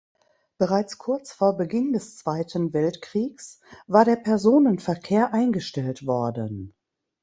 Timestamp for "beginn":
1.57-1.93